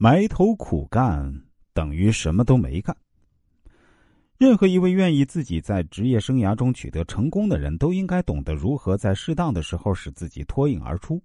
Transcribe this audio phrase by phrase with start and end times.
[0.00, 1.42] 埋头苦干
[1.74, 2.96] 等于什么都没干。
[4.36, 11.20] 任何一位愿意自己在职业生涯中取得成功的人，都应该懂得如何在适当的时候使自己脱颖而出，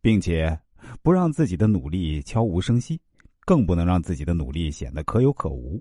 [0.00, 0.58] 并且
[1.02, 3.00] 不让自己的努力悄无声息，
[3.44, 5.80] 更不能让自己的努力显得可有可无。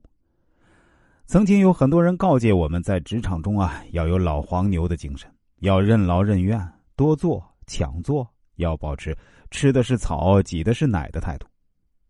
[1.26, 5.28] 曾经有很多人告诫我们在职场中啊，要有老黄牛的精神，
[5.62, 6.62] 要任劳任怨，
[6.96, 9.18] 多做抢做，要保持
[9.50, 11.48] 吃的是草，挤的是奶的态度。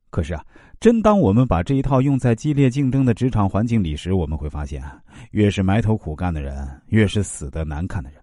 [0.10, 0.46] 可是啊，
[0.80, 4.82] 真当我们把这一套用在激烈竞争的职场环境里时，我们会发现，
[5.32, 8.22] 越是埋头苦干的人，越是死得难看的人。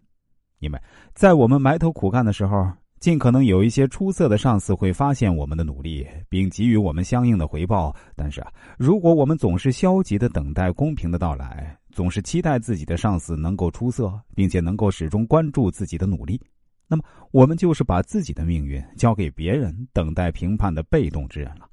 [0.61, 0.81] 因为
[1.13, 7.95] 在我们埋头苦干的时候，尽可能有一些出色的上司会发现我们的努力，并给予我们相应的回报。
[8.15, 16.41] 但是啊，如果我们总是消极的等待公平的到来，总是期待自己的上司能够出色，并且能够始终关注自己的努力，
[16.87, 21.69] 那么我们就是把自己的命运交给别人，等待评判的被动之人了。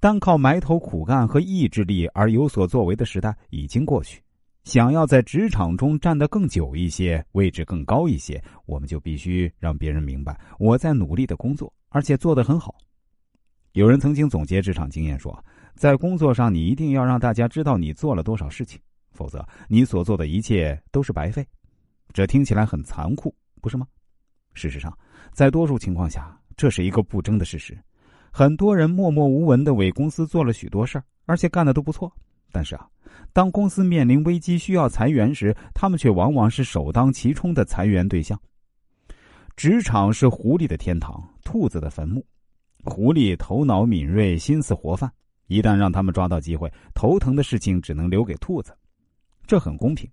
[0.00, 4.22] 单靠埋头苦干和意志力而有所作为的时代已经过去。
[4.64, 12.74] 想要在职场中站得更久一些，位置更高一些，我们就必须让别人明白我在努力的工作，而且做得很好。
[13.72, 15.42] 有人曾经总结职场经验说，
[15.74, 18.78] 在工作上你一定要让大家知道你做了多少事情，
[19.12, 21.46] 否则你所做的一切都是白费。
[22.12, 23.86] 这听起来很残酷，不是吗？
[24.52, 24.96] 事实上，
[25.32, 27.78] 在多数情况下，这是一个不争的事实。
[28.30, 32.12] 很多人默默无闻的为公司做了许多事儿，而且干的都不错。
[32.50, 32.88] 但是啊，
[33.32, 38.40] 当公司面临危机需要裁员时，他们却往往是首当其冲的裁员对象。
[39.56, 42.24] 职场是狐狸的天堂，兔子的坟墓。
[42.84, 45.10] 狐狸头脑敏锐，心思活泛，
[45.48, 48.72] 一旦让他们抓到机会，头疼的事情只能留给兔子。
[49.46, 50.08] 这很公平，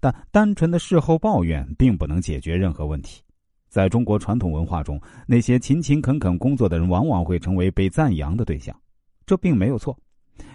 [0.00, 3.22] 但单纯的事后抱怨并不能解决任何问题。
[3.70, 8.76] 在中国传统文化中，那些勤勤恳恳工作的人往往会成为被赞扬的对象，
[9.24, 9.96] 这并没有错，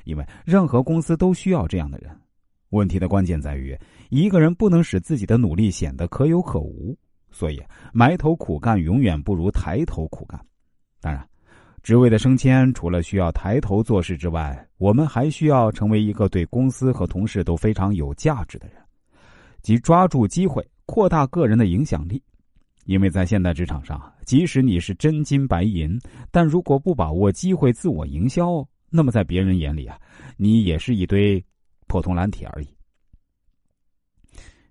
[0.03, 2.11] 因为任何公司都需要这样的人。
[2.71, 3.73] 问题的关键在于，
[4.09, 6.93] 一个人不能使自己的努力显得可有可无，
[7.31, 7.63] 所以
[7.93, 10.37] 埋头苦干永远不如抬头苦干。
[10.99, 11.25] 当然，
[11.81, 18.77] 职位的升迁除了需要抬头做事之外，我们还需要成为一个对公司和同事都非常有价值的人，
[19.61, 22.21] 即抓住机会，扩大个人的影响力。
[22.85, 25.99] 因为在现代职场上，即使你是真金白银，
[26.31, 29.99] 但如果不把握机会自我营销，那么在别人眼里啊，
[30.37, 31.43] 你也是一堆
[31.87, 32.67] 破铜烂铁而已。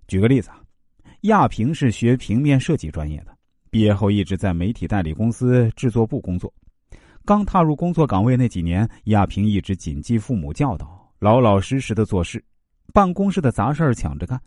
[0.07, 0.61] 举个例子啊，
[1.21, 3.37] 亚平是学平面设计专业的，
[3.69, 6.51] 毕业后一直在媒体代理公司制作部工作。
[7.25, 12.43] 刚踏入工作岗位那几年，亚平一直谨记父母教导，老老实实的做事，
[12.93, 14.39] 办公室的杂事抢着干。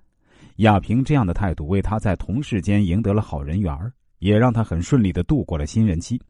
[0.59, 3.73] 亚平这样的态度，为他在同事间赢得了好人缘
[4.19, 6.21] 也让他很顺利的度过了新人期。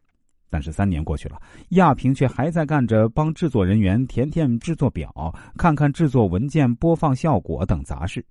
[0.51, 1.41] 但是三年过去了，
[1.71, 8.25] 亚平却还在干着帮制作人员填填制作表、看看制作文件、播放效果等杂事。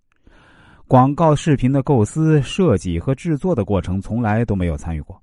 [0.87, 5.21] 广告视频的构思、设计和制作的过程，从来都没有参与过。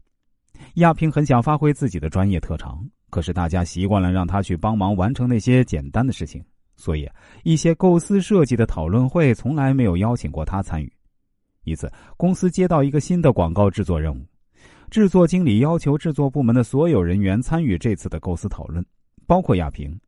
[0.74, 6.44] 亚平很想发挥自己的专业特长，可是大家习惯了让他去帮忙完成那些简单的事情。
[6.84, 7.08] 所以，
[7.44, 10.92] 一些构思设计的讨论会从来没有邀请过他参与。
[11.64, 14.20] 一次，公司接到一个新的广告制作任务，
[14.90, 18.84] 制作经理要求制作部门的所有人员参与这次的构思讨论，
[19.26, 19.98] 包括亚平。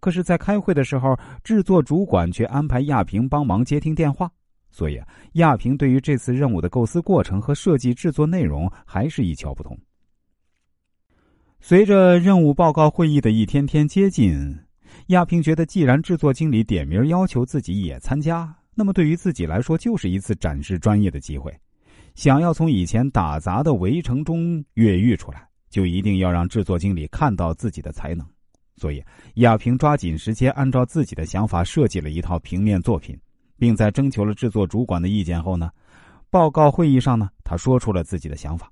[0.00, 4.28] 可是，在开会的时候，制作主管却安排亚平帮忙接听电话，
[4.72, 5.00] 所以
[5.34, 9.78] 亚平对于这次任务的构思过程和设计制作内容还是一窍不通。
[11.60, 14.52] 随着任务报告会议的一天天接近。
[15.08, 21.52] 亚平觉得，既然制作经理点名要求自己也参加，那么对于自己来说就是一次展示专业的机会。
[22.14, 28.24] 想要从以前打杂的围城中越狱出来，就一定要让制作经理看到自己的才能。
[28.76, 29.02] 所以，
[29.34, 33.18] 亚平抓紧时间，按照自己的想法设计了一套平面作品，
[33.58, 35.70] 并在征求了制作主管的意见后呢，
[36.30, 38.70] 报告会议上呢，他说出了自己的想法。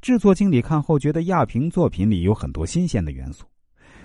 [0.00, 3.44] 制作经理看后觉得亚平作品里有很多新鲜的元素。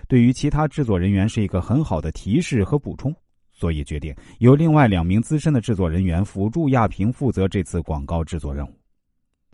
[0.08, 3.14] 对于其他制作人员是一个很好的提示和补充，
[3.52, 8.74] 所以决定由另外两名资深的制作人员辅助亚平负责这次广告制作任务。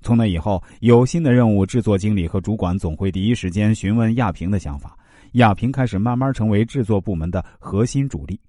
[0.02, 4.98] 从那以后，有新的任务，制作经理和主管总会第一时间询问亚平的想法。
[5.34, 8.40] 亚平开始慢慢成为制作部门的核心主力。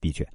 [0.00, 0.26] 的确，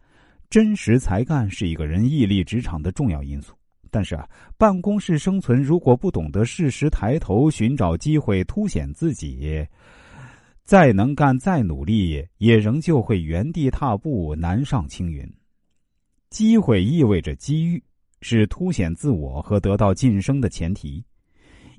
[0.49, 3.53] 真实才干是一个人屹立职场的重要因素。
[3.91, 9.63] 但是啊，办公室生存如果不懂得适时抬头寻找机会凸显自己。
[10.65, 15.23] 再能干、再努力，也仍旧会原地踏步、难上青云。
[16.31, 17.81] 机会意味着机遇，
[18.21, 21.05] 是凸显自我和得到晋升的前提。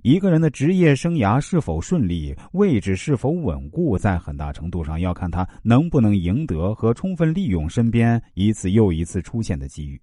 [0.03, 10.01] 一个人的职业生涯是否顺利，位置是否稳固，在很大程度上要看他能不能赢得和充分利用身边一次又一次出现的机遇，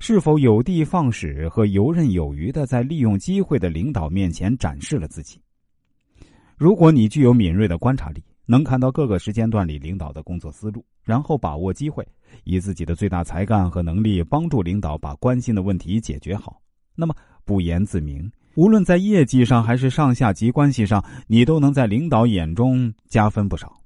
[0.00, 5.38] 是否有的放矢和游刃有余的在利用机会的领导面前展示了自己。
[6.56, 12.06] 如果你具有敏锐的观察力，能看到各个时间段里领导的工作思路，然后把握机会，
[12.44, 16.60] 以自己的最大才干和能力帮助领导把关心的问题解决好，
[16.94, 17.14] 那么
[17.44, 18.30] 不言自明。
[18.54, 23.80] 无论在业绩上还是上下级关系上，你都能在领导眼中加分不少。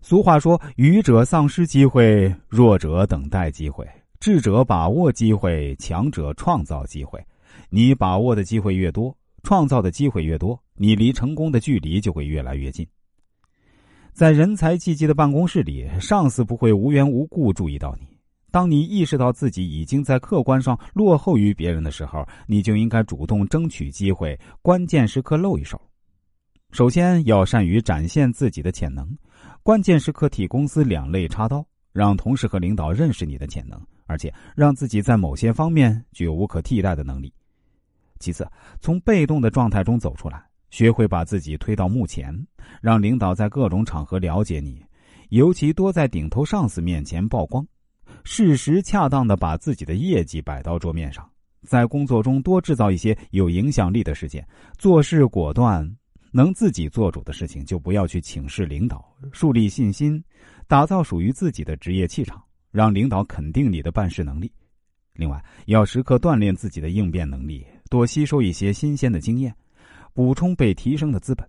[0.00, 3.86] 俗话说：“愚者丧失机会，弱者等待机会，
[4.18, 7.24] 智者把握机会，强者创造机会。
[7.70, 9.16] 你把握的机会越多，
[9.48, 12.86] 创造的机会越多，你离成功的距离就会越来越近。”
[14.12, 18.06] 在人才济济的办公室里，上司不会无缘无故注意到你。
[18.50, 25.80] 当你意识到自己已经在客观上落后于别人的时候，你就应该主动争取机会，关键时刻露一手。
[26.70, 29.08] 首先要善于展现自己的潜能，
[29.62, 31.64] 关键时刻替公司两肋插刀，
[31.94, 37.32] 让同事和领导认识你的潜能，而且让自己在某些方面具有无可替代的能力。
[38.18, 38.46] 其次，
[38.80, 42.34] 从被动的状态中走出来，学会把自己推到幕前，
[42.80, 44.84] 让领导在各种场合了解你，
[45.30, 47.66] 尤其多在顶头上司面前曝光。
[48.24, 51.28] 适时恰当的把自己的业绩摆到桌面上，
[51.62, 54.46] 在工作中多制造一些有影响力的事件，
[54.78, 55.88] 做事果断，
[56.30, 60.22] 能自己做主的事情就不要去请示领导，树立信心，
[60.66, 64.50] 打造属于自己的职业气场，让领导肯定你的办事能力。
[65.14, 69.54] 另外，要时刻锻炼自己的应变能力，多吸收一些新鲜的经验，
[70.12, 71.48] 补充被提升的资本。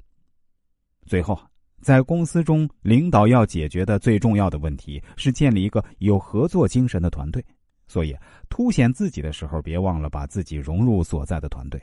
[1.06, 1.40] 最后。
[1.82, 7.42] 在公司中，领导要解决的最重要的问题是建立一个有合作精神的团队。
[7.88, 8.14] 所以，
[8.50, 11.82] 凸显自己的时候，别忘了把自己融入所在的团队，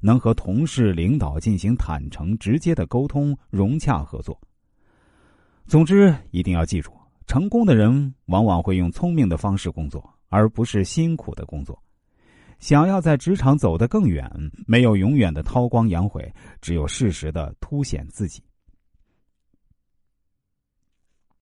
[0.00, 4.40] 能和同事、领导进行坦诚、直接的沟通，融洽合作。
[5.66, 6.92] 总之，一定要记住，
[7.26, 11.76] 成功的人往往会用聪明的方式工作，而不是辛苦的工作。
[12.62, 14.30] 想要在职场走得更远，
[14.68, 18.40] 没有永远的韬光养晦，只有适时的凸显自己。